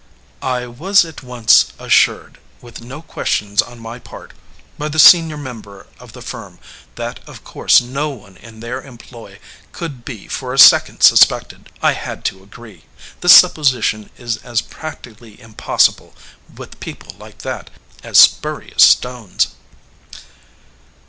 [0.41, 4.33] "I was at once assured, with no questions on my part,
[4.75, 6.57] by the senior member of the firm,
[6.95, 9.37] that of course no one in their employ
[9.71, 11.69] could be for a sec ond suspected.
[11.83, 12.85] I had to agree.
[13.19, 16.15] The supposition is as practically impossible,
[16.55, 17.69] with people like that,
[18.01, 19.49] as spurious stones."